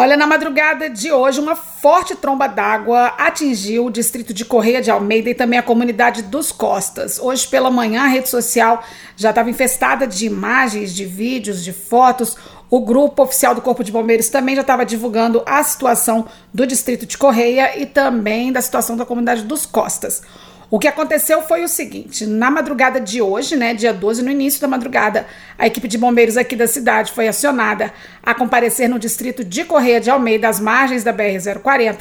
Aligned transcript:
Olha, 0.00 0.16
na 0.16 0.26
madrugada 0.26 0.88
de 0.88 1.12
hoje, 1.12 1.38
uma 1.38 1.54
forte 1.54 2.16
tromba 2.16 2.46
d'água 2.46 3.08
atingiu 3.18 3.84
o 3.84 3.90
distrito 3.90 4.32
de 4.32 4.46
Correia 4.46 4.80
de 4.80 4.90
Almeida 4.90 5.28
e 5.28 5.34
também 5.34 5.58
a 5.58 5.62
comunidade 5.62 6.22
dos 6.22 6.50
Costas. 6.50 7.18
Hoje 7.18 7.46
pela 7.46 7.70
manhã, 7.70 8.04
a 8.04 8.06
rede 8.06 8.30
social 8.30 8.82
já 9.14 9.28
estava 9.28 9.50
infestada 9.50 10.06
de 10.06 10.24
imagens, 10.24 10.94
de 10.94 11.04
vídeos, 11.04 11.62
de 11.62 11.74
fotos. 11.74 12.34
O 12.70 12.80
grupo 12.80 13.24
oficial 13.24 13.54
do 13.54 13.60
Corpo 13.60 13.84
de 13.84 13.92
Bombeiros 13.92 14.30
também 14.30 14.54
já 14.54 14.62
estava 14.62 14.86
divulgando 14.86 15.42
a 15.44 15.62
situação 15.62 16.24
do 16.50 16.66
distrito 16.66 17.04
de 17.04 17.18
Correia 17.18 17.78
e 17.78 17.84
também 17.84 18.50
da 18.50 18.62
situação 18.62 18.96
da 18.96 19.04
comunidade 19.04 19.42
dos 19.42 19.66
Costas. 19.66 20.22
O 20.70 20.78
que 20.78 20.86
aconteceu 20.86 21.42
foi 21.42 21.64
o 21.64 21.68
seguinte: 21.68 22.24
na 22.24 22.48
madrugada 22.48 23.00
de 23.00 23.20
hoje, 23.20 23.56
né, 23.56 23.74
dia 23.74 23.92
12, 23.92 24.22
no 24.22 24.30
início 24.30 24.60
da 24.60 24.68
madrugada, 24.68 25.26
a 25.58 25.66
equipe 25.66 25.88
de 25.88 25.98
bombeiros 25.98 26.36
aqui 26.36 26.54
da 26.54 26.68
cidade 26.68 27.10
foi 27.12 27.26
acionada 27.26 27.92
a 28.22 28.32
comparecer 28.32 28.88
no 28.88 28.98
distrito 28.98 29.42
de 29.42 29.64
Correia 29.64 30.00
de 30.00 30.10
Almeida, 30.10 30.48
às 30.48 30.60
margens 30.60 31.02
da 31.02 31.12
BR-040, 31.12 31.98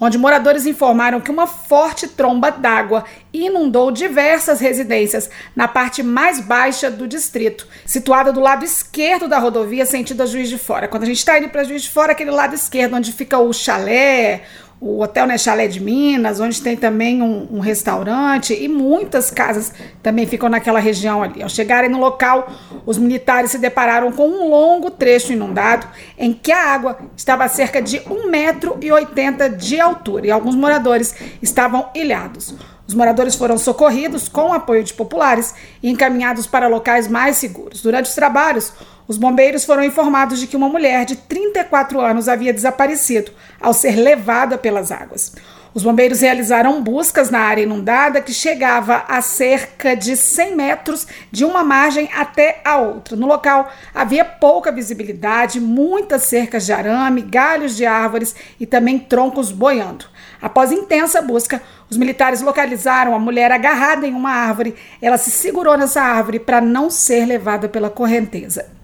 onde 0.00 0.18
moradores 0.18 0.66
informaram 0.66 1.20
que 1.20 1.32
uma 1.32 1.48
forte 1.48 2.06
tromba 2.06 2.52
d'água 2.52 3.04
inundou 3.32 3.90
diversas 3.90 4.60
residências 4.60 5.28
na 5.56 5.66
parte 5.66 6.00
mais 6.00 6.38
baixa 6.40 6.88
do 6.88 7.08
distrito, 7.08 7.66
situada 7.84 8.32
do 8.32 8.38
lado 8.38 8.64
esquerdo 8.64 9.26
da 9.26 9.40
rodovia 9.40 9.84
sentido 9.84 10.22
a 10.22 10.26
Juiz 10.26 10.48
de 10.48 10.58
Fora. 10.58 10.86
Quando 10.86 11.02
a 11.02 11.06
gente 11.06 11.18
está 11.18 11.38
indo 11.38 11.48
para 11.48 11.64
Juiz 11.64 11.82
de 11.82 11.90
Fora, 11.90 12.12
aquele 12.12 12.30
lado 12.30 12.54
esquerdo 12.54 12.94
onde 12.94 13.12
fica 13.12 13.38
o 13.38 13.52
chalé, 13.52 14.42
o 14.84 15.00
Hotel 15.00 15.28
né, 15.28 15.38
Chalé 15.38 15.68
de 15.68 15.78
Minas, 15.78 16.40
onde 16.40 16.60
tem 16.60 16.76
também 16.76 17.22
um, 17.22 17.46
um, 17.52 17.60
restaurante 17.60 18.52
e 18.52 18.66
muitas 18.66 19.30
casas 19.30 19.72
também 20.02 20.26
ficam 20.26 20.48
naquela 20.48 20.80
região 20.80 21.22
ali. 21.22 21.40
Ao 21.40 21.48
chegarem 21.48 21.88
no 21.88 22.00
local, 22.00 22.52
os 22.84 22.98
militares 22.98 23.52
se 23.52 23.58
depararam 23.58 24.10
com 24.10 24.28
um 24.28 24.50
longo 24.50 24.90
trecho 24.90 25.32
inundado 25.32 25.86
em 26.18 26.32
que 26.32 26.50
a 26.50 26.74
água 26.74 26.98
estava 27.16 27.44
a 27.44 27.48
cerca 27.48 27.80
de 27.80 28.00
1,80m 28.00 29.54
de 29.54 29.78
altura 29.78 30.26
e 30.26 30.32
alguns 30.32 30.56
moradores 30.56 31.14
estavam 31.40 31.88
ilhados. 31.94 32.52
Os 32.84 32.94
moradores 32.94 33.36
foram 33.36 33.56
socorridos 33.58 34.28
com 34.28 34.50
o 34.50 34.52
apoio 34.52 34.82
de 34.82 34.92
populares 34.92 35.54
e 35.80 35.88
encaminhados 35.88 36.48
para 36.48 36.66
locais 36.66 37.06
mais 37.06 37.36
seguros. 37.36 37.80
Durante 37.80 38.06
os 38.06 38.14
trabalhos, 38.16 38.72
os 39.12 39.18
bombeiros 39.18 39.66
foram 39.66 39.84
informados 39.84 40.40
de 40.40 40.46
que 40.46 40.56
uma 40.56 40.70
mulher 40.70 41.04
de 41.04 41.16
34 41.16 42.00
anos 42.00 42.30
havia 42.30 42.50
desaparecido 42.50 43.30
ao 43.60 43.74
ser 43.74 43.94
levada 43.94 44.56
pelas 44.56 44.90
águas. 44.90 45.34
Os 45.74 45.82
bombeiros 45.82 46.22
realizaram 46.22 46.82
buscas 46.82 47.28
na 47.28 47.40
área 47.40 47.62
inundada 47.62 48.22
que 48.22 48.32
chegava 48.32 49.04
a 49.06 49.20
cerca 49.20 49.94
de 49.94 50.16
100 50.16 50.56
metros 50.56 51.06
de 51.30 51.44
uma 51.44 51.62
margem 51.62 52.08
até 52.16 52.62
a 52.64 52.78
outra. 52.78 53.14
No 53.14 53.26
local 53.26 53.70
havia 53.94 54.24
pouca 54.24 54.72
visibilidade, 54.72 55.60
muitas 55.60 56.22
cercas 56.22 56.64
de 56.64 56.72
arame, 56.72 57.20
galhos 57.20 57.76
de 57.76 57.84
árvores 57.84 58.34
e 58.58 58.64
também 58.64 58.98
troncos 58.98 59.52
boiando. 59.52 60.06
Após 60.40 60.72
intensa 60.72 61.20
busca, 61.20 61.60
os 61.90 61.98
militares 61.98 62.40
localizaram 62.40 63.14
a 63.14 63.18
mulher 63.18 63.52
agarrada 63.52 64.06
em 64.06 64.14
uma 64.14 64.30
árvore. 64.30 64.74
Ela 65.02 65.18
se 65.18 65.30
segurou 65.30 65.76
nessa 65.76 66.00
árvore 66.00 66.38
para 66.38 66.62
não 66.62 66.88
ser 66.88 67.26
levada 67.26 67.68
pela 67.68 67.90
correnteza. 67.90 68.80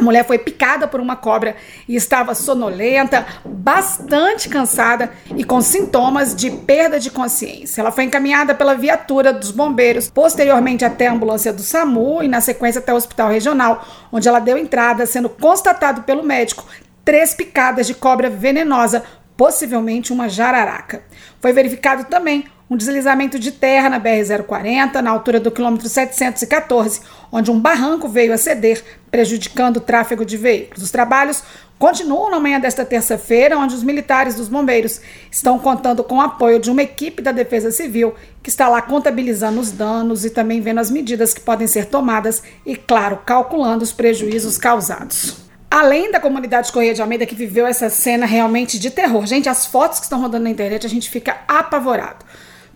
A 0.00 0.02
mulher 0.02 0.26
foi 0.26 0.38
picada 0.38 0.88
por 0.88 0.98
uma 0.98 1.14
cobra 1.14 1.54
e 1.86 1.94
estava 1.94 2.34
sonolenta, 2.34 3.26
bastante 3.44 4.48
cansada 4.48 5.12
e 5.36 5.44
com 5.44 5.60
sintomas 5.60 6.34
de 6.34 6.50
perda 6.50 6.98
de 6.98 7.10
consciência. 7.10 7.82
Ela 7.82 7.92
foi 7.92 8.04
encaminhada 8.04 8.54
pela 8.54 8.74
viatura 8.74 9.30
dos 9.30 9.50
bombeiros, 9.50 10.08
posteriormente 10.08 10.86
até 10.86 11.06
a 11.06 11.12
ambulância 11.12 11.52
do 11.52 11.60
SAMU 11.60 12.22
e, 12.22 12.28
na 12.28 12.40
sequência, 12.40 12.78
até 12.78 12.94
o 12.94 12.96
hospital 12.96 13.28
regional, 13.28 13.86
onde 14.10 14.26
ela 14.26 14.40
deu 14.40 14.56
entrada, 14.56 15.04
sendo 15.04 15.28
constatado 15.28 16.02
pelo 16.04 16.22
médico 16.22 16.64
três 17.04 17.34
picadas 17.34 17.86
de 17.86 17.92
cobra 17.92 18.30
venenosa, 18.30 19.04
possivelmente 19.36 20.14
uma 20.14 20.30
jararaca. 20.30 21.02
Foi 21.42 21.52
verificado 21.52 22.04
também 22.04 22.46
um 22.70 22.76
deslizamento 22.76 23.36
de 23.36 23.50
terra 23.50 23.90
na 23.90 23.98
BR-040, 23.98 25.00
na 25.00 25.10
altura 25.10 25.40
do 25.40 25.50
quilômetro 25.50 25.88
714, 25.88 27.00
onde 27.32 27.50
um 27.50 27.58
barranco 27.58 28.08
veio 28.08 28.32
a 28.32 28.38
ceder, 28.38 28.84
prejudicando 29.10 29.78
o 29.78 29.80
tráfego 29.80 30.24
de 30.24 30.36
veículos. 30.36 30.84
Os 30.84 30.90
trabalhos 30.92 31.42
continuam 31.80 32.30
na 32.30 32.38
manhã 32.38 32.60
desta 32.60 32.84
terça-feira, 32.84 33.58
onde 33.58 33.74
os 33.74 33.82
militares 33.82 34.36
dos 34.36 34.46
bombeiros 34.46 35.00
estão 35.32 35.58
contando 35.58 36.04
com 36.04 36.18
o 36.18 36.20
apoio 36.20 36.60
de 36.60 36.70
uma 36.70 36.82
equipe 36.82 37.20
da 37.20 37.32
Defesa 37.32 37.72
Civil 37.72 38.14
que 38.40 38.50
está 38.50 38.68
lá 38.68 38.80
contabilizando 38.80 39.60
os 39.60 39.72
danos 39.72 40.24
e 40.24 40.30
também 40.30 40.60
vendo 40.60 40.78
as 40.78 40.92
medidas 40.92 41.34
que 41.34 41.40
podem 41.40 41.66
ser 41.66 41.86
tomadas 41.86 42.40
e, 42.64 42.76
claro, 42.76 43.18
calculando 43.26 43.82
os 43.82 43.92
prejuízos 43.92 44.56
causados. 44.56 45.38
Além 45.68 46.12
da 46.12 46.20
comunidade 46.20 46.68
de 46.68 46.72
Correia 46.72 46.94
de 46.94 47.02
Almeida 47.02 47.26
que 47.26 47.34
viveu 47.34 47.66
essa 47.66 47.90
cena 47.90 48.26
realmente 48.26 48.78
de 48.78 48.90
terror. 48.90 49.26
Gente, 49.26 49.48
as 49.48 49.66
fotos 49.66 49.98
que 49.98 50.04
estão 50.04 50.20
rodando 50.20 50.44
na 50.44 50.50
internet, 50.50 50.86
a 50.86 50.90
gente 50.90 51.10
fica 51.10 51.38
apavorado. 51.48 52.24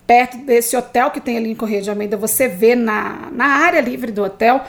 Perto 0.05 0.37
desse 0.37 0.77
hotel 0.77 1.09
que 1.09 1.19
tem 1.19 1.37
ali 1.37 1.51
em 1.51 1.55
Correia 1.55 1.81
de 1.81 1.89
Almeida, 1.89 2.15
você 2.15 2.47
vê 2.47 2.75
na, 2.75 3.29
na 3.31 3.45
área 3.45 3.81
livre 3.81 4.11
do 4.11 4.23
hotel 4.23 4.61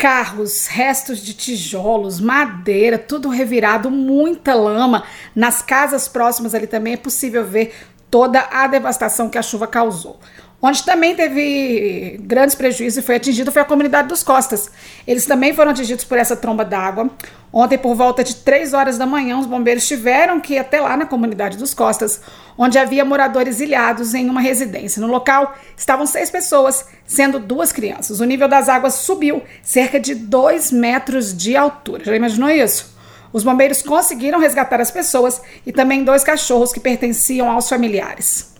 carros, 0.00 0.66
restos 0.66 1.18
de 1.18 1.34
tijolos, 1.34 2.20
madeira, 2.20 2.96
tudo 2.96 3.28
revirado, 3.28 3.90
muita 3.90 4.54
lama. 4.54 5.04
Nas 5.36 5.60
casas 5.60 6.08
próximas 6.08 6.54
ali 6.54 6.66
também 6.66 6.94
é 6.94 6.96
possível 6.96 7.44
ver 7.44 7.74
toda 8.10 8.40
a 8.50 8.66
devastação 8.66 9.28
que 9.28 9.36
a 9.36 9.42
chuva 9.42 9.66
causou. 9.66 10.18
Onde 10.62 10.82
também 10.82 11.16
teve 11.16 12.20
grandes 12.22 12.54
prejuízos 12.54 12.98
e 12.98 13.02
foi 13.02 13.16
atingido 13.16 13.50
foi 13.50 13.62
a 13.62 13.64
comunidade 13.64 14.08
dos 14.08 14.22
Costas. 14.22 14.70
Eles 15.06 15.24
também 15.24 15.54
foram 15.54 15.70
atingidos 15.70 16.04
por 16.04 16.18
essa 16.18 16.36
tromba 16.36 16.66
d'água. 16.66 17.08
Ontem, 17.50 17.78
por 17.78 17.94
volta 17.94 18.22
de 18.22 18.36
3 18.36 18.74
horas 18.74 18.98
da 18.98 19.06
manhã, 19.06 19.38
os 19.38 19.46
bombeiros 19.46 19.88
tiveram 19.88 20.38
que 20.38 20.54
ir 20.54 20.58
até 20.58 20.78
lá 20.78 20.98
na 20.98 21.06
comunidade 21.06 21.56
dos 21.56 21.72
Costas, 21.72 22.20
onde 22.58 22.78
havia 22.78 23.06
moradores 23.06 23.58
ilhados 23.58 24.12
em 24.12 24.28
uma 24.28 24.40
residência. 24.42 25.00
No 25.00 25.08
local 25.08 25.56
estavam 25.74 26.04
seis 26.04 26.30
pessoas, 26.30 26.84
sendo 27.06 27.38
duas 27.38 27.72
crianças. 27.72 28.20
O 28.20 28.24
nível 28.24 28.46
das 28.46 28.68
águas 28.68 28.94
subiu 28.94 29.42
cerca 29.62 29.98
de 29.98 30.14
2 30.14 30.72
metros 30.72 31.34
de 31.34 31.56
altura. 31.56 32.04
Já 32.04 32.14
imaginou 32.14 32.50
isso? 32.50 32.94
Os 33.32 33.42
bombeiros 33.42 33.80
conseguiram 33.80 34.38
resgatar 34.38 34.80
as 34.80 34.90
pessoas 34.90 35.40
e 35.64 35.72
também 35.72 36.04
dois 36.04 36.22
cachorros 36.22 36.72
que 36.72 36.80
pertenciam 36.80 37.50
aos 37.50 37.68
familiares. 37.68 38.50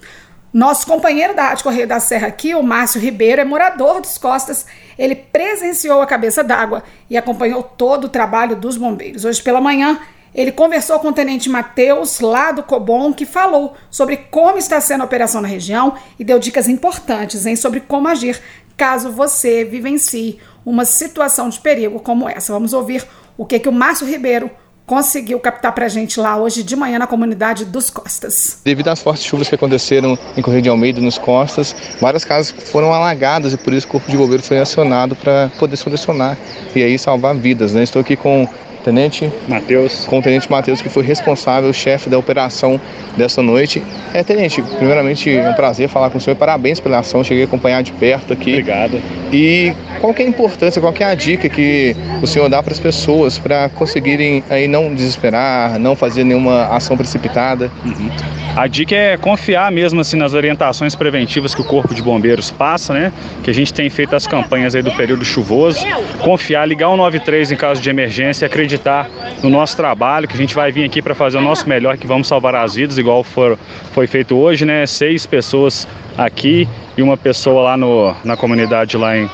Nosso 0.52 0.84
companheiro 0.84 1.32
da 1.32 1.44
Rádio 1.48 1.62
Correio 1.62 1.86
da 1.86 2.00
Serra 2.00 2.26
aqui, 2.26 2.56
o 2.56 2.62
Márcio 2.62 3.00
Ribeiro, 3.00 3.40
é 3.40 3.44
morador 3.44 4.00
dos 4.00 4.18
Costas. 4.18 4.66
Ele 4.98 5.14
presenciou 5.14 6.02
a 6.02 6.06
cabeça 6.06 6.42
d'água 6.42 6.82
e 7.08 7.16
acompanhou 7.16 7.62
todo 7.62 8.04
o 8.04 8.08
trabalho 8.08 8.56
dos 8.56 8.76
bombeiros. 8.76 9.24
Hoje 9.24 9.40
pela 9.40 9.60
manhã, 9.60 10.00
ele 10.34 10.50
conversou 10.50 10.98
com 10.98 11.08
o 11.08 11.12
tenente 11.12 11.48
Matheus, 11.48 12.18
lá 12.18 12.50
do 12.50 12.64
Cobom, 12.64 13.12
que 13.12 13.24
falou 13.24 13.74
sobre 13.90 14.16
como 14.16 14.58
está 14.58 14.80
sendo 14.80 15.02
a 15.02 15.04
operação 15.04 15.40
na 15.40 15.46
região 15.46 15.94
e 16.18 16.24
deu 16.24 16.40
dicas 16.40 16.68
importantes 16.68 17.46
hein, 17.46 17.54
sobre 17.54 17.80
como 17.80 18.08
agir 18.08 18.40
caso 18.76 19.12
você 19.12 19.62
vivencie 19.62 20.40
uma 20.64 20.84
situação 20.84 21.48
de 21.48 21.60
perigo 21.60 22.00
como 22.00 22.28
essa. 22.28 22.52
Vamos 22.52 22.72
ouvir 22.72 23.06
o 23.36 23.46
que, 23.46 23.58
que 23.58 23.68
o 23.68 23.72
Márcio 23.72 24.06
Ribeiro 24.06 24.50
conseguiu 24.90 25.38
captar 25.38 25.70
para 25.70 25.86
a 25.86 25.88
gente 25.88 26.18
lá 26.18 26.36
hoje 26.36 26.64
de 26.64 26.74
manhã 26.74 26.98
na 26.98 27.06
comunidade 27.06 27.64
dos 27.64 27.88
Costas. 27.90 28.58
Devido 28.64 28.88
às 28.88 29.00
fortes 29.00 29.24
chuvas 29.24 29.48
que 29.48 29.54
aconteceram 29.54 30.18
em 30.36 30.42
Correio 30.42 30.62
de 30.62 30.68
Almeida, 30.68 31.00
nos 31.00 31.16
Costas, 31.16 31.76
várias 32.00 32.24
casas 32.24 32.50
foram 32.50 32.92
alagadas 32.92 33.52
e 33.52 33.56
por 33.56 33.72
isso 33.72 33.86
o 33.86 33.90
Corpo 33.90 34.10
de 34.10 34.16
Bombeiro 34.16 34.42
foi 34.42 34.58
acionado 34.58 35.14
para 35.14 35.48
poder 35.60 35.76
solucionar 35.76 36.36
e 36.74 36.82
aí 36.82 36.98
salvar 36.98 37.36
vidas. 37.36 37.72
Né? 37.72 37.84
Estou 37.84 38.02
aqui 38.02 38.16
com 38.16 38.48
Tenente 38.84 39.32
Matheus. 39.46 40.06
Com 40.06 40.18
o 40.18 40.22
Tenente 40.22 40.50
Matheus, 40.50 40.82
que 40.82 40.88
foi 40.88 41.04
responsável, 41.04 41.72
chefe 41.72 42.10
da 42.10 42.18
operação 42.18 42.80
dessa 43.16 43.40
noite. 43.40 43.82
É, 44.12 44.24
Tenente, 44.24 44.60
primeiramente 44.60 45.30
é 45.30 45.48
um 45.48 45.54
prazer 45.54 45.88
falar 45.88 46.10
com 46.10 46.18
o 46.18 46.20
senhor. 46.20 46.36
Parabéns 46.36 46.80
pela 46.80 46.98
ação, 46.98 47.22
cheguei 47.22 47.44
a 47.44 47.46
acompanhar 47.46 47.82
de 47.82 47.92
perto 47.92 48.32
aqui. 48.32 48.50
Obrigado. 48.50 49.00
E 49.32 49.72
qual 50.00 50.14
é 50.16 50.22
a 50.22 50.26
importância, 50.26 50.80
qual 50.80 50.94
é 50.98 51.04
a 51.04 51.14
dica 51.14 51.48
que 51.48 51.94
o 52.22 52.26
senhor 52.26 52.48
dá 52.48 52.62
para 52.62 52.72
as 52.72 52.80
pessoas 52.80 53.38
para 53.38 53.68
conseguirem 53.68 54.42
aí 54.48 54.66
não 54.66 54.94
desesperar, 54.94 55.78
não 55.78 55.94
fazer 55.94 56.24
nenhuma 56.24 56.64
ação 56.68 56.96
precipitada? 56.96 57.70
Uhum. 57.84 58.10
A 58.56 58.66
dica 58.66 58.94
é 58.94 59.16
confiar 59.16 59.70
mesmo 59.70 60.00
assim 60.00 60.16
nas 60.16 60.32
orientações 60.32 60.94
preventivas 60.94 61.54
que 61.54 61.60
o 61.60 61.64
Corpo 61.64 61.94
de 61.94 62.02
Bombeiros 62.02 62.50
passa, 62.50 62.94
né? 62.94 63.12
Que 63.44 63.50
a 63.50 63.54
gente 63.54 63.72
tem 63.72 63.88
feito 63.90 64.16
as 64.16 64.26
campanhas 64.26 64.74
aí 64.74 64.82
do 64.82 64.90
período 64.92 65.24
chuvoso. 65.24 65.80
Confiar, 66.18 66.66
ligar 66.66 66.88
o 66.88 66.96
93 66.96 67.52
em 67.52 67.56
caso 67.56 67.80
de 67.80 67.90
emergência, 67.90 68.46
acreditar 68.46 69.08
no 69.42 69.50
nosso 69.50 69.76
trabalho, 69.76 70.26
que 70.26 70.34
a 70.34 70.38
gente 70.38 70.54
vai 70.54 70.72
vir 70.72 70.84
aqui 70.84 71.00
para 71.02 71.14
fazer 71.14 71.38
o 71.38 71.42
nosso 71.42 71.68
melhor, 71.68 71.96
que 71.96 72.06
vamos 72.06 72.26
salvar 72.26 72.54
as 72.54 72.74
vidas, 72.74 72.98
igual 72.98 73.22
for, 73.22 73.58
foi 73.92 74.06
feito 74.06 74.36
hoje, 74.36 74.64
né? 74.64 74.86
Seis 74.86 75.26
pessoas 75.26 75.86
aqui 76.16 76.66
e 76.96 77.02
uma 77.02 77.16
pessoa 77.16 77.62
lá 77.62 77.76
no, 77.76 78.14
na 78.24 78.36
comunidade 78.36 78.96
lá 78.96 79.16
em 79.16 79.30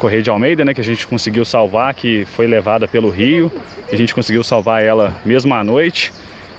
Correio 0.00 0.22
de 0.22 0.30
Almeida, 0.30 0.64
né? 0.64 0.72
Que 0.72 0.80
a 0.80 0.84
gente 0.84 1.06
conseguiu 1.06 1.44
salvar, 1.44 1.92
que 1.94 2.24
foi 2.24 2.46
levada 2.46 2.88
pelo 2.88 3.10
rio. 3.10 3.52
A 3.92 3.94
gente 3.94 4.14
conseguiu 4.14 4.42
salvar 4.42 4.82
ela 4.82 5.14
mesmo 5.24 5.54
à 5.54 5.62
noite. 5.62 6.10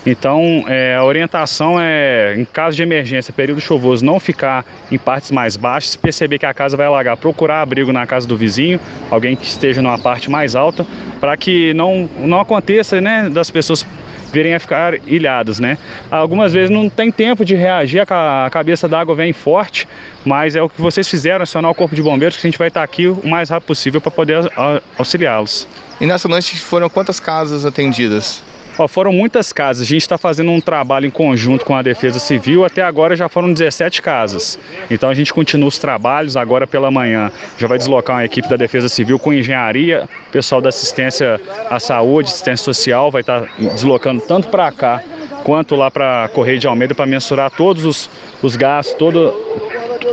Então, 0.06 0.64
é, 0.68 0.96
a 0.96 1.04
orientação 1.04 1.80
é, 1.80 2.36
em 2.36 2.46
caso 2.46 2.76
de 2.76 2.82
emergência, 2.82 3.32
período 3.32 3.62
chuvoso, 3.62 4.04
não 4.04 4.20
ficar 4.20 4.66
em 4.92 4.98
partes 4.98 5.30
mais 5.30 5.56
baixas, 5.56 5.96
perceber 5.96 6.40
que 6.40 6.46
a 6.46 6.54
casa 6.54 6.76
vai 6.76 6.88
alagar, 6.88 7.16
procurar 7.18 7.62
abrigo 7.62 7.92
na 7.94 8.08
casa 8.08 8.28
do 8.28 8.36
vizinho, 8.36 8.80
alguém 9.12 9.36
que 9.36 9.46
esteja 9.46 9.80
numa 9.82 10.00
parte 10.00 10.30
mais 10.30 10.56
alta, 10.56 10.88
para 11.20 11.38
que 11.38 11.72
não, 11.76 12.10
não 12.18 12.40
aconteça 12.40 13.00
né, 13.00 13.30
das 13.30 13.52
pessoas 13.52 13.86
virem 14.32 14.54
a 14.54 14.60
ficar 14.60 14.96
ilhados, 15.08 15.60
né? 15.60 15.78
Algumas 16.10 16.54
vezes 16.54 16.70
não 16.70 16.90
tem 16.90 17.12
tempo 17.12 17.44
de 17.44 17.56
reagir, 17.56 18.02
a 18.10 18.50
cabeça 18.50 18.88
d'água 18.88 19.16
vem 19.16 19.34
forte, 19.34 19.88
mas 20.26 20.56
é 20.56 20.62
o 20.62 20.70
que 20.70 20.82
vocês 20.82 21.08
fizeram, 21.08 21.44
acionar 21.44 21.72
o 21.72 21.76
Corpo 21.76 21.96
de 21.96 22.02
Bombeiros, 22.02 22.38
que 22.38 22.48
a 22.48 22.50
gente 22.50 22.58
vai 22.58 22.70
estar 22.70 22.84
aqui 22.84 23.08
o 23.08 23.22
mais 23.28 23.50
rápido 23.50 23.68
possível 23.68 24.02
para 24.02 24.12
poder 24.12 24.52
auxiliá-los. 24.98 25.68
E 26.00 26.06
nessa 26.06 26.28
noite 26.28 26.60
foram 26.60 26.90
quantas 26.90 27.20
casas 27.20 27.66
atendidas? 27.66 28.44
Ó, 28.78 28.88
foram 28.88 29.12
muitas 29.12 29.52
casas. 29.52 29.84
A 29.84 29.86
gente 29.86 30.02
está 30.02 30.18
fazendo 30.18 30.52
um 30.52 30.62
trabalho 30.62 31.06
em 31.06 31.12
conjunto 31.12 31.66
com 31.66 31.76
a 31.76 31.82
Defesa 31.82 32.20
Civil. 32.20 32.66
Até 32.66 32.82
agora 32.82 33.16
já 33.16 33.28
foram 33.28 33.52
17 33.52 34.02
casas. 34.02 34.58
Então 34.90 35.10
a 35.10 35.14
gente 35.14 35.34
continua 35.34 35.68
os 35.68 35.78
trabalhos. 35.78 36.38
Agora 36.38 36.66
pela 36.66 36.90
manhã 36.90 37.32
já 37.58 37.68
vai 37.68 37.78
deslocar 37.78 38.18
uma 38.18 38.26
equipe 38.26 38.48
da 38.48 38.56
Defesa 38.56 38.90
Civil 38.90 39.20
com 39.20 39.34
engenharia, 39.34 40.08
pessoal 40.32 40.62
da 40.62 40.70
assistência 40.70 41.40
à 41.70 41.80
saúde, 41.80 42.30
assistência 42.30 42.64
social, 42.64 43.12
vai 43.12 43.22
estar 43.22 43.42
tá 43.42 43.48
deslocando 43.58 44.22
tanto 44.22 44.48
para 44.50 44.72
cá 44.72 45.04
quanto 45.44 45.76
lá 45.76 45.90
para 45.90 46.30
Correio 46.30 46.60
de 46.60 46.68
Almeida 46.68 46.94
para 46.94 47.06
mensurar 47.06 47.52
todos 47.52 47.86
os, 47.86 48.10
os 48.42 48.56
gastos, 48.56 48.96
todas 48.96 49.34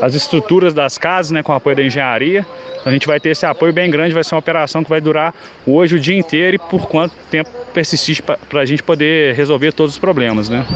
as 0.00 0.14
estruturas 0.14 0.74
das 0.74 0.98
casas, 0.98 1.30
né, 1.30 1.42
com 1.42 1.52
o 1.52 1.54
apoio 1.54 1.76
da 1.76 1.82
engenharia 1.82 2.46
a 2.84 2.92
gente 2.92 3.06
vai 3.06 3.20
ter 3.20 3.30
esse 3.30 3.44
apoio 3.44 3.72
bem 3.72 3.90
grande, 3.90 4.14
vai 4.14 4.24
ser 4.24 4.34
uma 4.34 4.38
operação 4.38 4.82
que 4.82 4.90
vai 4.90 5.00
durar 5.00 5.34
hoje 5.66 5.96
o 5.96 6.00
dia 6.00 6.16
inteiro 6.16 6.56
e 6.56 6.58
por 6.58 6.88
quanto 6.88 7.14
tempo 7.30 7.50
persistir 7.74 8.22
para 8.22 8.60
a 8.60 8.64
gente 8.64 8.82
poder 8.82 9.34
resolver 9.34 9.72
todos 9.72 9.94
os 9.94 9.98
problemas, 9.98 10.48
né? 10.48 10.66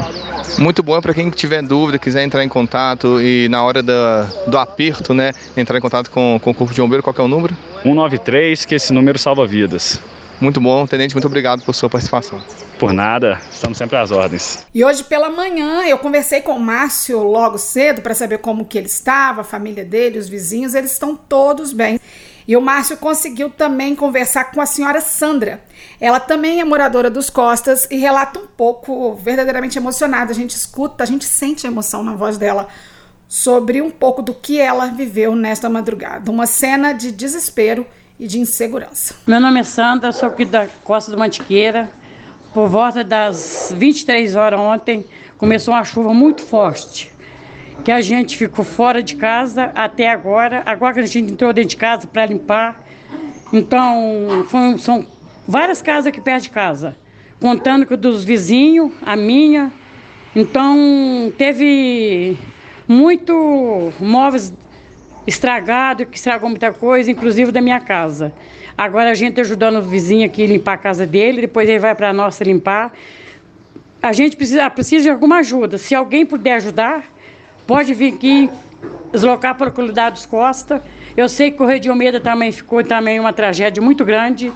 Muito 0.59 0.83
bom 0.83 1.01
para 1.01 1.15
quem 1.15 1.31
tiver 1.31 1.63
dúvida, 1.63 1.99
quiser 1.99 2.23
entrar 2.23 2.45
em 2.45 2.49
contato 2.49 3.21
e 3.21 3.49
na 3.49 3.65
hora 3.65 3.83
da, 3.83 4.25
do 4.47 4.59
aperto, 4.59 5.15
né, 5.15 5.33
entrar 5.57 5.79
em 5.79 5.81
contato 5.81 6.11
com, 6.11 6.39
com 6.41 6.51
o 6.51 6.55
Corpo 6.55 6.75
de 6.75 6.81
Bombeiro, 6.81 7.03
qual 7.03 7.15
é 7.19 7.23
o 7.23 7.29
número? 7.29 7.57
193, 7.83 8.65
que 8.65 8.75
esse 8.75 8.93
número 8.93 9.19
salva 9.19 9.47
vidas. 9.47 10.01
Muito 10.41 10.61
bom, 10.61 10.87
Tenente, 10.87 11.15
muito 11.15 11.27
obrigado 11.27 11.63
por 11.63 11.75
sua 11.75 11.89
participação. 11.89 12.41
Por 12.83 12.93
nada, 12.93 13.41
estamos 13.49 13.79
sempre 13.79 13.97
às 13.97 14.11
ordens. 14.11 14.67
E 14.75 14.85
hoje 14.85 15.05
pela 15.05 15.31
manhã 15.31 15.85
eu 15.85 15.97
conversei 15.99 16.41
com 16.41 16.57
o 16.57 16.61
Márcio 16.61 17.23
logo 17.23 17.57
cedo 17.57 18.03
para 18.03 18.13
saber 18.13 18.39
como 18.39 18.65
que 18.65 18.77
ele 18.77 18.89
estava, 18.89 19.43
a 19.43 19.45
família 19.45 19.85
dele, 19.85 20.19
os 20.19 20.29
vizinhos, 20.29 20.75
eles 20.75 20.91
estão 20.91 21.15
todos 21.15 21.73
bem. 21.73 22.01
E 22.45 22.57
o 22.57 22.61
Márcio 22.61 22.97
conseguiu 22.97 23.51
também 23.51 23.95
conversar 23.95 24.51
com 24.51 24.61
a 24.61 24.67
senhora 24.67 25.01
Sandra. 25.01 25.63
Ela 26.01 26.19
também 26.19 26.61
é 26.61 26.65
moradora 26.65 27.09
dos 27.09 27.31
Costas 27.31 27.87
e 27.89 27.99
relata 27.99 28.41
um 28.41 28.49
pouco 28.49 29.15
verdadeiramente 29.15 29.79
emocionada. 29.79 30.33
A 30.33 30.35
gente 30.35 30.51
escuta, 30.51 31.05
a 31.05 31.07
gente 31.07 31.25
sente 31.25 31.69
a 31.69 31.71
emoção 31.71 32.03
na 32.03 32.17
voz 32.17 32.37
dela 32.37 32.67
sobre 33.29 33.81
um 33.81 33.93
pouco 33.93 34.23
do 34.23 34.35
que 34.35 34.59
ela 34.59 34.87
viveu 34.87 35.37
nesta 35.37 35.69
madrugada. 35.69 36.33
Uma 36.33 36.47
cena 36.47 36.93
de 36.93 37.13
desespero 37.13 37.87
e 38.19 38.27
de 38.27 38.41
insegurança. 38.41 39.15
Meu 39.25 39.39
nome 39.39 39.61
é 39.61 39.63
Sandra, 39.63 40.11
sou 40.11 40.29
aqui 40.29 40.45
da 40.45 40.67
Costa 40.83 41.13
do 41.13 41.17
Mantiqueira. 41.17 42.02
Por 42.53 42.69
volta 42.69 43.03
das 43.03 43.73
23 43.75 44.37
horas 44.37 44.61
ontem, 44.61 45.07
começou 45.39 45.73
uma 45.73 45.85
chuva 45.85 46.13
muito 46.13 46.43
forte, 46.43 47.11
que 47.83 47.91
a 47.91 48.03
gente 48.03 48.37
ficou 48.37 48.63
fora 48.63 49.03
de 49.03 49.17
casa 49.17 49.73
até 49.75 50.11
agora. 50.11 50.63
Agora 50.67 50.93
que 50.93 51.01
a 51.01 51.07
gente 51.07 51.33
entrou 51.33 51.51
dentro 51.53 51.71
de 51.71 51.77
casa 51.79 52.07
para 52.07 52.27
limpar, 52.27 52.85
então 53.53 54.45
foi, 54.49 54.77
são 54.77 55.07
várias 55.49 55.81
casas 55.81 56.09
aqui 56.09 56.21
perto 56.21 56.43
de 56.43 56.51
casa, 56.51 56.95
contando 57.41 57.87
com 57.87 57.97
dos 57.97 58.23
vizinhos, 58.23 58.93
a 59.01 59.17
minha. 59.17 59.73
Então 60.37 61.33
teve 61.39 62.37
muito 62.87 63.93
móveis 63.99 64.53
estragados, 65.27 66.07
que 66.09 66.17
estragou 66.17 66.49
muita 66.49 66.73
coisa, 66.73 67.11
inclusive 67.11 67.53
da 67.53 67.61
minha 67.61 67.81
casa. 67.81 68.33
Agora 68.77 69.11
a 69.11 69.15
gente 69.15 69.41
ajudando 69.41 69.77
o 69.77 69.83
vizinho 69.83 70.27
aqui 70.27 70.43
a 70.43 70.47
limpar 70.47 70.75
a 70.75 70.79
casa 70.79 71.07
dele, 71.07 71.43
depois 71.43 71.69
ele 71.69 71.79
vai 71.79 71.95
para 71.95 72.11
a 72.11 72.13
nossa 72.13 72.43
limpar. 72.43 72.93
A 74.03 74.13
gente 74.13 74.37
precisa, 74.37 74.69
precisa 74.71 75.05
de 75.05 75.11
alguma 75.11 75.39
ajuda. 75.39 75.79
Se 75.79 75.95
alguém 75.95 76.27
puder 76.27 76.55
ajudar, 76.55 77.05
pode 77.67 77.95
vir 77.95 78.15
aqui 78.15 78.51
deslocar 79.13 79.57
para 79.57 79.69
o 79.69 80.11
dos 80.11 80.27
Costa. 80.27 80.83
Eu 81.17 81.29
sei 81.29 81.51
que 81.51 81.57
o 81.57 81.59
Correio 81.59 81.81
de 81.81 81.89
Almeida 81.89 82.19
também 82.19 82.51
ficou 82.51 82.83
também 82.83 83.21
uma 83.21 83.33
tragédia 83.33 83.83
muito 83.83 84.05
grande. 84.05 84.53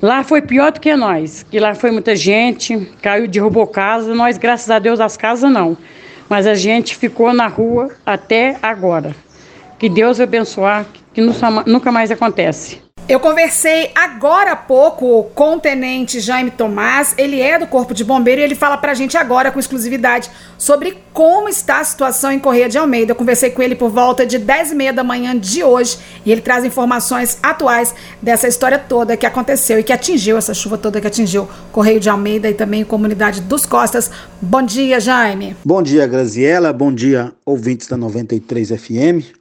Lá 0.00 0.22
foi 0.22 0.40
pior 0.40 0.72
do 0.72 0.80
que 0.80 0.94
nós, 0.96 1.42
que 1.42 1.58
lá 1.60 1.74
foi 1.74 1.90
muita 1.90 2.16
gente, 2.16 2.88
caiu, 3.02 3.28
derrubou 3.28 3.66
casa. 3.66 4.14
Nós, 4.14 4.38
graças 4.38 4.70
a 4.70 4.78
Deus, 4.78 5.00
as 5.00 5.16
casas 5.16 5.50
não. 5.50 5.76
Mas 6.28 6.46
a 6.46 6.54
gente 6.54 6.96
ficou 6.96 7.32
na 7.32 7.46
rua 7.46 7.90
até 8.06 8.56
agora. 8.62 9.14
Que 9.78 9.88
Deus 9.88 10.20
abençoar, 10.20 10.86
que 11.14 11.20
nunca 11.20 11.92
mais 11.92 12.10
acontece. 12.10 12.88
Eu 13.08 13.18
conversei 13.18 13.90
agora 13.94 14.52
há 14.52 14.56
pouco 14.56 15.30
com 15.34 15.54
o 15.54 15.58
tenente 15.58 16.20
Jaime 16.20 16.50
Tomás, 16.50 17.14
ele 17.16 17.40
é 17.40 17.58
do 17.58 17.66
Corpo 17.66 17.94
de 17.94 18.04
Bombeiro 18.04 18.42
e 18.42 18.44
ele 18.44 18.54
fala 18.54 18.76
pra 18.76 18.92
gente 18.92 19.16
agora 19.16 19.50
com 19.50 19.58
exclusividade 19.58 20.30
sobre 20.58 20.98
como 21.14 21.48
está 21.48 21.80
a 21.80 21.84
situação 21.84 22.30
em 22.30 22.38
Correia 22.38 22.68
de 22.68 22.76
Almeida. 22.76 23.12
Eu 23.12 23.16
conversei 23.16 23.48
com 23.48 23.62
ele 23.62 23.74
por 23.74 23.88
volta 23.88 24.26
de 24.26 24.36
10 24.36 24.72
e 24.72 24.74
meia 24.74 24.92
da 24.92 25.02
manhã 25.02 25.34
de 25.34 25.64
hoje 25.64 25.96
e 26.22 26.30
ele 26.30 26.42
traz 26.42 26.66
informações 26.66 27.38
atuais 27.42 27.94
dessa 28.20 28.46
história 28.46 28.78
toda 28.78 29.16
que 29.16 29.24
aconteceu 29.24 29.78
e 29.78 29.82
que 29.82 29.92
atingiu, 29.92 30.36
essa 30.36 30.52
chuva 30.52 30.76
toda 30.76 31.00
que 31.00 31.06
atingiu 31.06 31.48
Correio 31.72 32.00
de 32.00 32.10
Almeida 32.10 32.50
e 32.50 32.52
também 32.52 32.82
a 32.82 32.84
comunidade 32.84 33.40
dos 33.40 33.64
Costas. 33.64 34.10
Bom 34.38 34.60
dia, 34.60 35.00
Jaime. 35.00 35.56
Bom 35.64 35.82
dia, 35.82 36.06
Graziela. 36.06 36.74
Bom 36.74 36.92
dia, 36.92 37.32
ouvintes 37.46 37.88
da 37.88 37.96
93 37.96 38.68
FM. 38.68 39.37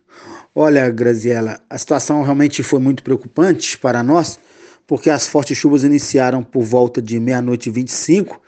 Olha, 0.60 0.90
Graziela, 0.90 1.60
a 1.70 1.78
situação 1.78 2.24
realmente 2.24 2.64
foi 2.64 2.80
muito 2.80 3.04
preocupante 3.04 3.78
para 3.78 4.02
nós, 4.02 4.40
porque 4.88 5.08
as 5.08 5.28
fortes 5.28 5.56
chuvas 5.56 5.84
iniciaram 5.84 6.42
por 6.42 6.64
volta 6.64 7.00
de 7.00 7.20
meia-noite 7.20 7.70
e 7.70 7.72
25 7.72 8.42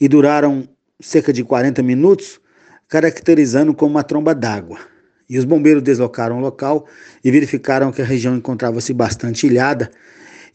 e 0.00 0.06
duraram 0.06 0.68
cerca 1.00 1.32
de 1.32 1.42
40 1.42 1.82
minutos, 1.82 2.40
caracterizando 2.86 3.74
como 3.74 3.90
uma 3.96 4.04
tromba 4.04 4.32
d'água. 4.32 4.78
E 5.28 5.36
os 5.36 5.44
bombeiros 5.44 5.82
deslocaram 5.82 6.38
o 6.38 6.40
local 6.40 6.86
e 7.24 7.32
verificaram 7.32 7.90
que 7.90 8.00
a 8.00 8.04
região 8.04 8.36
encontrava-se 8.36 8.92
bastante 8.92 9.48
ilhada 9.48 9.90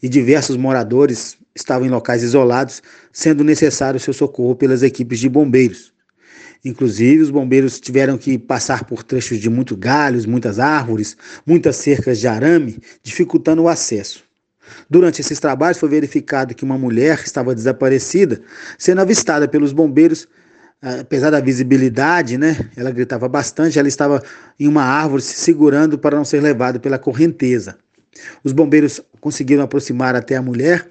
e 0.02 0.08
diversos 0.08 0.56
moradores 0.56 1.36
estavam 1.54 1.86
em 1.86 1.90
locais 1.90 2.22
isolados, 2.22 2.82
sendo 3.12 3.44
necessário 3.44 4.00
seu 4.00 4.14
socorro 4.14 4.56
pelas 4.56 4.82
equipes 4.82 5.18
de 5.18 5.28
bombeiros. 5.28 5.91
Inclusive, 6.64 7.22
os 7.22 7.30
bombeiros 7.30 7.80
tiveram 7.80 8.16
que 8.16 8.38
passar 8.38 8.84
por 8.84 9.02
trechos 9.02 9.38
de 9.38 9.50
muitos 9.50 9.76
galhos, 9.76 10.26
muitas 10.26 10.60
árvores, 10.60 11.16
muitas 11.44 11.76
cercas 11.76 12.20
de 12.20 12.28
arame, 12.28 12.78
dificultando 13.02 13.62
o 13.62 13.68
acesso. 13.68 14.22
Durante 14.88 15.20
esses 15.20 15.40
trabalhos, 15.40 15.78
foi 15.78 15.88
verificado 15.88 16.54
que 16.54 16.64
uma 16.64 16.78
mulher 16.78 17.20
estava 17.24 17.54
desaparecida, 17.54 18.40
sendo 18.78 19.00
avistada 19.00 19.48
pelos 19.48 19.72
bombeiros. 19.72 20.28
Apesar 21.00 21.30
da 21.30 21.40
visibilidade, 21.40 22.36
né, 22.36 22.58
ela 22.76 22.90
gritava 22.90 23.28
bastante, 23.28 23.78
ela 23.78 23.86
estava 23.86 24.22
em 24.58 24.66
uma 24.66 24.82
árvore 24.82 25.22
se 25.22 25.34
segurando 25.34 25.96
para 25.96 26.16
não 26.16 26.24
ser 26.24 26.40
levada 26.40 26.80
pela 26.80 26.98
correnteza. 26.98 27.76
Os 28.42 28.52
bombeiros 28.52 29.00
conseguiram 29.20 29.62
aproximar 29.62 30.16
até 30.16 30.36
a 30.36 30.42
mulher 30.42 30.88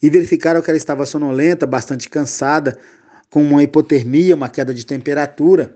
e 0.00 0.08
verificaram 0.08 0.62
que 0.62 0.70
ela 0.70 0.76
estava 0.76 1.04
sonolenta, 1.06 1.66
bastante 1.66 2.08
cansada, 2.08 2.78
com 3.32 3.42
uma 3.42 3.62
hipotermia, 3.62 4.36
uma 4.36 4.50
queda 4.50 4.74
de 4.74 4.84
temperatura, 4.84 5.74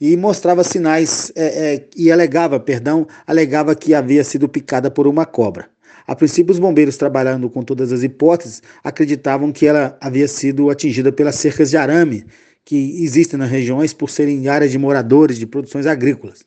e 0.00 0.16
mostrava 0.16 0.64
sinais 0.64 1.30
é, 1.36 1.74
é, 1.74 1.86
e 1.96 2.10
alegava, 2.10 2.58
perdão, 2.58 3.06
alegava 3.24 3.72
que 3.76 3.94
havia 3.94 4.24
sido 4.24 4.48
picada 4.48 4.90
por 4.90 5.06
uma 5.06 5.24
cobra. 5.24 5.70
A 6.08 6.16
princípio, 6.16 6.50
os 6.50 6.58
bombeiros, 6.58 6.96
trabalhando 6.96 7.48
com 7.48 7.62
todas 7.62 7.92
as 7.92 8.02
hipóteses, 8.02 8.64
acreditavam 8.82 9.52
que 9.52 9.64
ela 9.64 9.96
havia 10.00 10.26
sido 10.26 10.70
atingida 10.70 11.12
pelas 11.12 11.36
cercas 11.36 11.70
de 11.70 11.76
arame 11.76 12.26
que 12.64 13.00
existem 13.04 13.38
nas 13.38 13.48
regiões 13.48 13.94
por 13.94 14.10
serem 14.10 14.48
áreas 14.48 14.72
de 14.72 14.78
moradores 14.78 15.38
de 15.38 15.46
produções 15.46 15.86
agrícolas. 15.86 16.40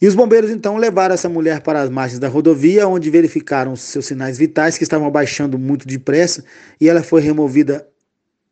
E 0.00 0.06
os 0.06 0.14
bombeiros 0.14 0.50
então 0.50 0.78
levaram 0.78 1.14
essa 1.14 1.28
mulher 1.28 1.60
para 1.60 1.82
as 1.82 1.90
margens 1.90 2.18
da 2.18 2.28
rodovia, 2.28 2.88
onde 2.88 3.10
verificaram 3.10 3.76
seus 3.76 4.06
sinais 4.06 4.38
vitais 4.38 4.78
que 4.78 4.82
estavam 4.82 5.10
baixando 5.10 5.58
muito 5.58 5.86
depressa, 5.86 6.42
e 6.80 6.88
ela 6.88 7.02
foi 7.02 7.20
removida 7.20 7.86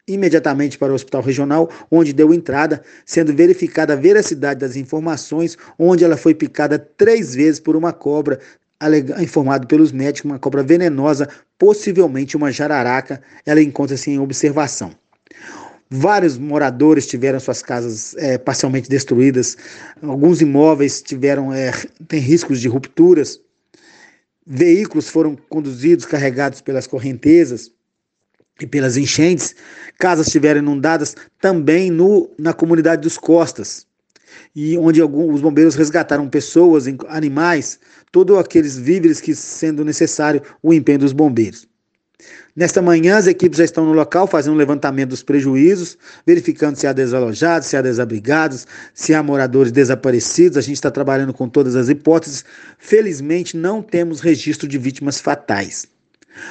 imediatamente 0.07 0.79
para 0.79 0.93
o 0.93 0.95
hospital 0.95 1.23
regional, 1.23 1.71
onde 1.91 2.13
deu 2.13 2.35
entrada, 2.35 2.83
sendo 3.05 3.35
verificada 3.35 3.93
a 3.93 3.97
veracidade 3.97 4.61
das 4.61 4.77
informações, 4.77 5.57
onde 5.79 6.05
ela 6.05 6.17
foi 6.17 6.35
picada 6.35 6.79
três 6.79 7.35
vezes 7.35 7.61
por 7.61 7.77
uma 7.77 7.93
cobra, 7.93 8.41
informado 9.21 9.67
pelos 9.67 9.93
médicos, 9.93 10.31
uma 10.31 10.39
cobra 10.39 10.63
venenosa, 10.63 11.29
possivelmente 11.57 12.37
uma 12.37 12.51
jararaca. 12.51 13.23
Ela 13.47 13.63
encontra-se 13.63 14.11
em 14.11 14.19
observação. 14.19 14.93
Vários 15.89 16.39
moradores 16.39 17.07
tiveram 17.07 17.39
suas 17.39 17.63
casas 17.63 18.17
é, 18.17 18.39
parcialmente 18.39 18.89
destruídas, 18.89 19.59
alguns 20.03 20.41
imóveis 20.41 21.03
tiveram 21.03 21.53
é, 21.53 21.71
têm 22.09 22.19
riscos 22.19 22.63
de 22.63 22.67
rupturas, 22.67 23.39
veículos 24.45 25.11
foram 25.11 25.37
conduzidos 25.51 26.07
carregados 26.07 26.63
pelas 26.63 26.87
correntezas 26.87 27.71
e 28.63 28.67
pelas 28.67 28.97
enchentes, 28.97 29.55
casas 29.99 30.27
estiveram 30.27 30.61
inundadas 30.61 31.17
também 31.41 31.91
no, 31.91 32.31
na 32.39 32.53
comunidade 32.53 33.03
dos 33.03 33.19
Costas, 33.19 33.87
e 34.55 34.79
onde 34.79 35.01
alguns, 35.01 35.37
os 35.37 35.41
bombeiros 35.41 35.75
resgataram 35.75 36.29
pessoas, 36.29 36.85
animais, 37.09 37.79
todos 38.11 38.39
aqueles 38.39 38.77
víveres 38.77 39.21
que 39.21 39.35
sendo 39.35 39.85
necessário 39.85 40.43
o 40.63 40.73
empenho 40.73 41.01
dos 41.01 41.13
bombeiros. 41.13 41.67
Nesta 42.55 42.83
manhã, 42.83 43.17
as 43.17 43.27
equipes 43.27 43.59
já 43.59 43.65
estão 43.65 43.85
no 43.87 43.95
local 43.95 44.27
fazendo 44.27 44.53
um 44.53 44.59
levantamento 44.59 45.09
dos 45.09 45.23
prejuízos, 45.23 45.97
verificando 46.27 46.77
se 46.77 46.87
há 46.87 46.93
desalojados, 46.93 47.67
se 47.67 47.77
há 47.77 47.83
desabrigados, 47.83 48.67
se 48.93 49.15
há 49.15 49.23
moradores 49.23 49.73
desaparecidos. 49.73 50.59
A 50.59 50.61
gente 50.61 50.75
está 50.75 50.91
trabalhando 50.91 51.33
com 51.33 51.49
todas 51.49 51.75
as 51.75 51.89
hipóteses. 51.89 52.45
Felizmente, 52.79 53.57
não 53.57 53.83
temos 53.83 54.21
registro 54.21 54.69
de 54.69 54.77
vítimas 54.77 55.19
fatais. 55.19 55.89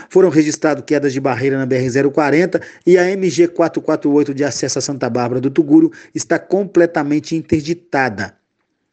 Foram 0.09 0.29
registradas 0.29 0.83
quedas 0.85 1.13
de 1.13 1.19
barreira 1.19 1.57
na 1.57 1.67
BR-040 1.67 2.61
e 2.85 2.97
a 2.97 3.09
MG 3.09 3.47
448 3.47 4.33
de 4.33 4.43
acesso 4.43 4.79
a 4.79 4.81
Santa 4.81 5.09
Bárbara 5.09 5.41
do 5.41 5.49
Tuguro 5.49 5.91
está 6.13 6.37
completamente 6.39 7.35
interditada 7.35 8.41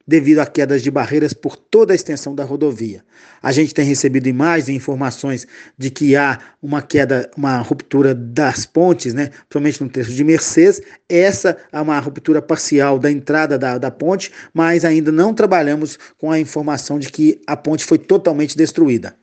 devido 0.08 0.38
a 0.38 0.46
quedas 0.46 0.82
de 0.82 0.90
barreiras 0.90 1.34
por 1.34 1.54
toda 1.54 1.92
a 1.92 1.94
extensão 1.94 2.34
da 2.34 2.42
rodovia. 2.42 3.04
A 3.42 3.52
gente 3.52 3.74
tem 3.74 3.84
recebido 3.84 4.26
imagens 4.26 4.70
e 4.70 4.72
informações 4.72 5.46
de 5.76 5.90
que 5.90 6.16
há 6.16 6.38
uma 6.62 6.80
queda, 6.80 7.30
uma 7.36 7.58
ruptura 7.58 8.14
das 8.14 8.64
pontes, 8.64 9.12
né? 9.12 9.26
principalmente 9.50 9.82
no 9.82 9.90
trecho 9.90 10.12
de 10.12 10.24
Mercedes. 10.24 10.80
Essa 11.06 11.58
é 11.70 11.78
uma 11.78 12.00
ruptura 12.00 12.40
parcial 12.40 12.98
da 12.98 13.12
entrada 13.12 13.58
da, 13.58 13.76
da 13.76 13.90
ponte, 13.90 14.32
mas 14.54 14.82
ainda 14.82 15.12
não 15.12 15.34
trabalhamos 15.34 15.98
com 16.16 16.32
a 16.32 16.40
informação 16.40 16.98
de 16.98 17.10
que 17.10 17.38
a 17.46 17.54
ponte 17.54 17.84
foi 17.84 17.98
totalmente 17.98 18.56
destruída. 18.56 19.14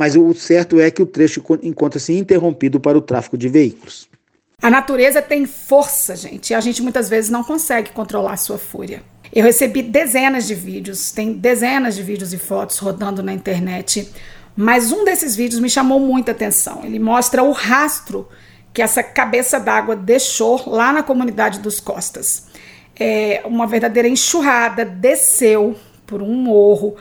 Mas 0.00 0.16
o 0.16 0.32
certo 0.32 0.80
é 0.80 0.90
que 0.90 1.02
o 1.02 1.06
trecho 1.06 1.44
encontra-se 1.62 2.14
interrompido 2.14 2.80
para 2.80 2.96
o 2.96 3.02
tráfego 3.02 3.36
de 3.36 3.50
veículos. 3.50 4.08
A 4.62 4.70
natureza 4.70 5.20
tem 5.20 5.44
força, 5.44 6.16
gente, 6.16 6.48
e 6.48 6.54
a 6.54 6.60
gente 6.60 6.80
muitas 6.80 7.10
vezes 7.10 7.30
não 7.30 7.44
consegue 7.44 7.90
controlar 7.90 8.32
a 8.32 8.36
sua 8.38 8.56
fúria. 8.56 9.02
Eu 9.30 9.44
recebi 9.44 9.82
dezenas 9.82 10.46
de 10.46 10.54
vídeos, 10.54 11.12
tem 11.12 11.34
dezenas 11.34 11.96
de 11.96 12.02
vídeos 12.02 12.32
e 12.32 12.38
fotos 12.38 12.78
rodando 12.78 13.22
na 13.22 13.34
internet, 13.34 14.10
mas 14.56 14.90
um 14.90 15.04
desses 15.04 15.36
vídeos 15.36 15.60
me 15.60 15.68
chamou 15.68 16.00
muita 16.00 16.32
atenção. 16.32 16.80
Ele 16.82 16.98
mostra 16.98 17.42
o 17.42 17.52
rastro 17.52 18.26
que 18.72 18.80
essa 18.80 19.02
cabeça 19.02 19.60
d'água 19.60 19.94
deixou 19.94 20.66
lá 20.66 20.94
na 20.94 21.02
comunidade 21.02 21.58
dos 21.58 21.78
Costas. 21.78 22.46
É 22.98 23.42
uma 23.44 23.66
verdadeira 23.66 24.08
enxurrada 24.08 24.82
desceu 24.82 25.76
por 26.06 26.22
um 26.22 26.34
morro, 26.34 26.96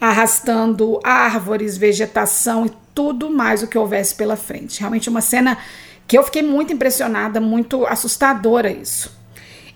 arrastando 0.00 1.00
árvores, 1.02 1.76
vegetação 1.76 2.66
e 2.66 2.72
tudo 2.94 3.30
mais 3.30 3.62
o 3.62 3.66
que 3.66 3.78
houvesse 3.78 4.14
pela 4.14 4.36
frente. 4.36 4.80
Realmente 4.80 5.08
uma 5.08 5.20
cena 5.20 5.58
que 6.06 6.16
eu 6.16 6.22
fiquei 6.22 6.42
muito 6.42 6.72
impressionada, 6.72 7.40
muito 7.40 7.84
assustadora 7.86 8.70
isso. 8.70 9.16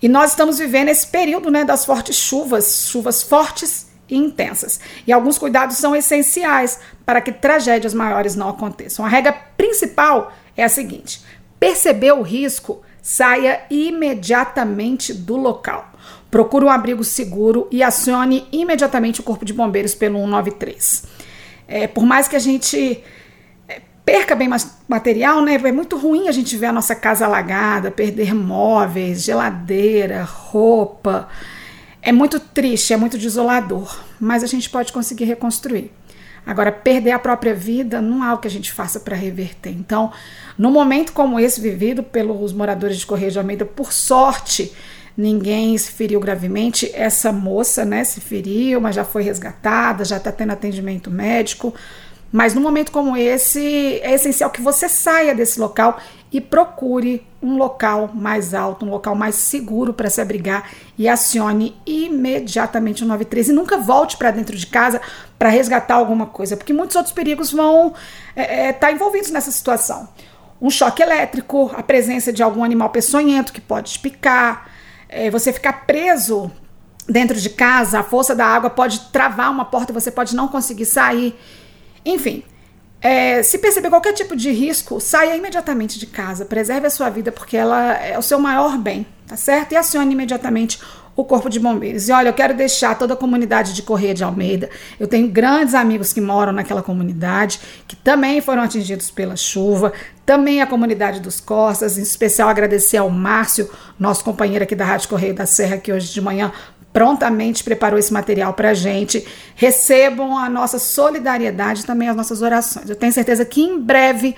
E 0.00 0.08
nós 0.08 0.30
estamos 0.30 0.58
vivendo 0.58 0.88
esse 0.88 1.06
período 1.06 1.50
né, 1.50 1.64
das 1.64 1.84
fortes 1.84 2.16
chuvas, 2.16 2.88
chuvas 2.90 3.22
fortes 3.22 3.86
e 4.08 4.16
intensas. 4.16 4.80
E 5.06 5.12
alguns 5.12 5.38
cuidados 5.38 5.76
são 5.76 5.94
essenciais 5.94 6.80
para 7.06 7.20
que 7.20 7.30
tragédias 7.30 7.94
maiores 7.94 8.34
não 8.34 8.48
aconteçam. 8.48 9.04
A 9.04 9.08
regra 9.08 9.32
principal 9.32 10.32
é 10.56 10.64
a 10.64 10.68
seguinte: 10.68 11.22
perceber 11.60 12.12
o 12.12 12.22
risco, 12.22 12.82
saia 13.00 13.62
imediatamente 13.70 15.14
do 15.14 15.36
local. 15.36 15.91
Procure 16.32 16.64
um 16.64 16.70
abrigo 16.70 17.04
seguro 17.04 17.68
e 17.70 17.82
acione 17.82 18.48
imediatamente 18.50 19.20
o 19.20 19.22
Corpo 19.22 19.44
de 19.44 19.52
Bombeiros 19.52 19.94
pelo 19.94 20.18
193. 20.18 21.04
É, 21.68 21.86
por 21.86 22.06
mais 22.06 22.26
que 22.26 22.34
a 22.34 22.38
gente 22.38 23.04
perca 24.02 24.34
bem 24.34 24.48
material, 24.88 25.42
né? 25.42 25.60
É 25.62 25.72
muito 25.72 25.98
ruim 25.98 26.28
a 26.28 26.32
gente 26.32 26.56
ver 26.56 26.66
a 26.66 26.72
nossa 26.72 26.94
casa 26.94 27.26
alagada, 27.26 27.90
perder 27.90 28.34
móveis, 28.34 29.22
geladeira, 29.22 30.22
roupa. 30.24 31.28
É 32.00 32.10
muito 32.10 32.40
triste, 32.40 32.94
é 32.94 32.96
muito 32.96 33.18
desolador, 33.18 33.94
mas 34.18 34.42
a 34.42 34.46
gente 34.46 34.70
pode 34.70 34.90
conseguir 34.90 35.24
reconstruir. 35.24 35.90
Agora, 36.46 36.72
perder 36.72 37.10
a 37.12 37.18
própria 37.18 37.54
vida 37.54 38.00
não 38.00 38.22
há 38.22 38.32
o 38.32 38.38
que 38.38 38.48
a 38.48 38.50
gente 38.50 38.72
faça 38.72 38.98
para 38.98 39.14
reverter. 39.14 39.70
Então, 39.70 40.10
no 40.56 40.70
momento 40.70 41.12
como 41.12 41.38
esse 41.38 41.60
vivido 41.60 42.02
pelos 42.02 42.54
moradores 42.54 42.96
de 42.96 43.06
Correio 43.06 43.30
de 43.30 43.38
Almeida, 43.38 43.66
por 43.66 43.92
sorte, 43.92 44.72
ninguém 45.16 45.76
se 45.78 45.90
feriu 45.90 46.20
gravemente. 46.20 46.90
Essa 46.94 47.32
moça, 47.32 47.84
né, 47.84 48.04
se 48.04 48.20
feriu, 48.20 48.80
mas 48.80 48.94
já 48.94 49.04
foi 49.04 49.22
resgatada, 49.22 50.04
já 50.04 50.16
está 50.16 50.32
tendo 50.32 50.52
atendimento 50.52 51.10
médico. 51.10 51.74
Mas 52.32 52.54
num 52.54 52.62
momento 52.62 52.90
como 52.90 53.14
esse, 53.14 54.00
é 54.02 54.14
essencial 54.14 54.48
que 54.50 54.62
você 54.62 54.88
saia 54.88 55.34
desse 55.34 55.60
local 55.60 55.98
e 56.32 56.40
procure 56.40 57.26
um 57.42 57.58
local 57.58 58.10
mais 58.14 58.54
alto, 58.54 58.86
um 58.86 58.90
local 58.90 59.14
mais 59.14 59.34
seguro 59.34 59.92
para 59.92 60.08
se 60.08 60.18
abrigar 60.18 60.70
e 60.96 61.06
acione 61.06 61.76
imediatamente 61.84 63.04
o 63.04 63.06
93 63.06 63.50
e 63.50 63.52
nunca 63.52 63.76
volte 63.76 64.16
para 64.16 64.30
dentro 64.30 64.56
de 64.56 64.66
casa 64.66 64.98
para 65.38 65.50
resgatar 65.50 65.96
alguma 65.96 66.24
coisa, 66.24 66.56
porque 66.56 66.72
muitos 66.72 66.96
outros 66.96 67.14
perigos 67.14 67.52
vão 67.52 67.88
estar 67.88 68.42
é, 68.42 68.68
é, 68.68 68.72
tá 68.72 68.90
envolvidos 68.90 69.30
nessa 69.30 69.50
situação. 69.50 70.08
Um 70.60 70.70
choque 70.70 71.02
elétrico, 71.02 71.70
a 71.76 71.82
presença 71.82 72.32
de 72.32 72.42
algum 72.42 72.64
animal 72.64 72.88
peçonhento 72.88 73.52
que 73.52 73.60
pode 73.60 73.92
te 73.92 73.98
picar, 73.98 74.71
é, 75.12 75.30
você 75.30 75.52
ficar 75.52 75.84
preso 75.86 76.50
dentro 77.08 77.38
de 77.38 77.50
casa, 77.50 78.00
a 78.00 78.02
força 78.02 78.34
da 78.34 78.46
água 78.46 78.70
pode 78.70 78.98
travar 79.12 79.50
uma 79.50 79.64
porta 79.64 79.92
você 79.92 80.10
pode 80.10 80.34
não 80.34 80.48
conseguir 80.48 80.86
sair. 80.86 81.38
Enfim, 82.04 82.42
é, 83.00 83.42
se 83.42 83.58
perceber 83.58 83.90
qualquer 83.90 84.12
tipo 84.14 84.34
de 84.34 84.50
risco, 84.50 85.00
saia 85.00 85.36
imediatamente 85.36 85.98
de 85.98 86.06
casa, 86.06 86.44
preserve 86.44 86.86
a 86.86 86.90
sua 86.90 87.10
vida, 87.10 87.30
porque 87.30 87.56
ela 87.56 87.94
é 87.94 88.16
o 88.18 88.22
seu 88.22 88.38
maior 88.38 88.78
bem, 88.78 89.06
tá 89.26 89.36
certo? 89.36 89.72
E 89.72 89.76
acione 89.76 90.12
imediatamente 90.12 90.80
o 91.14 91.24
Corpo 91.24 91.48
de 91.48 91.60
Bombeiros. 91.60 92.08
E 92.08 92.12
olha, 92.12 92.28
eu 92.28 92.32
quero 92.32 92.54
deixar 92.54 92.98
toda 92.98 93.14
a 93.14 93.16
comunidade 93.16 93.74
de 93.74 93.82
Correia 93.82 94.14
de 94.14 94.24
Almeida. 94.24 94.70
Eu 94.98 95.06
tenho 95.06 95.28
grandes 95.28 95.74
amigos 95.74 96.12
que 96.12 96.20
moram 96.20 96.52
naquela 96.52 96.82
comunidade, 96.82 97.60
que 97.86 97.96
também 97.96 98.40
foram 98.40 98.62
atingidos 98.62 99.10
pela 99.10 99.36
chuva, 99.36 99.92
também 100.24 100.62
a 100.62 100.66
comunidade 100.66 101.20
dos 101.20 101.40
Costas, 101.40 101.98
em 101.98 102.02
especial 102.02 102.48
agradecer 102.48 102.96
ao 102.96 103.10
Márcio, 103.10 103.68
nosso 103.98 104.24
companheiro 104.24 104.64
aqui 104.64 104.74
da 104.74 104.84
Rádio 104.84 105.08
Correio 105.08 105.34
da 105.34 105.46
Serra, 105.46 105.76
que 105.76 105.92
hoje 105.92 106.12
de 106.12 106.20
manhã 106.20 106.52
prontamente 106.92 107.64
preparou 107.64 107.98
esse 107.98 108.12
material 108.12 108.52
para 108.52 108.70
a 108.70 108.74
gente. 108.74 109.26
Recebam 109.54 110.36
a 110.36 110.48
nossa 110.48 110.78
solidariedade 110.78 111.82
e 111.82 111.84
também 111.84 112.08
as 112.08 112.16
nossas 112.16 112.42
orações. 112.42 112.88
Eu 112.88 112.96
tenho 112.96 113.12
certeza 113.12 113.44
que 113.44 113.62
em 113.62 113.80
breve 113.80 114.36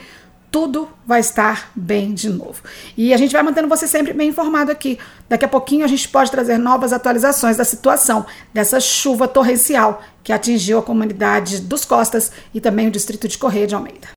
tudo 0.54 0.88
vai 1.04 1.18
estar 1.18 1.72
bem 1.74 2.14
de 2.14 2.28
novo. 2.28 2.62
E 2.96 3.12
a 3.12 3.16
gente 3.16 3.32
vai 3.32 3.42
mantendo 3.42 3.66
você 3.66 3.88
sempre 3.88 4.12
bem 4.12 4.28
informado 4.28 4.70
aqui. 4.70 5.00
Daqui 5.28 5.44
a 5.44 5.48
pouquinho 5.48 5.84
a 5.84 5.88
gente 5.88 6.08
pode 6.08 6.30
trazer 6.30 6.58
novas 6.58 6.92
atualizações 6.92 7.56
da 7.56 7.64
situação 7.64 8.24
dessa 8.52 8.78
chuva 8.78 9.26
torrencial 9.26 10.00
que 10.22 10.32
atingiu 10.32 10.78
a 10.78 10.82
comunidade 10.82 11.60
dos 11.60 11.84
Costas 11.84 12.30
e 12.54 12.60
também 12.60 12.86
o 12.86 12.90
distrito 12.92 13.26
de 13.26 13.36
Correia 13.36 13.66
de 13.66 13.74
Almeida. 13.74 14.13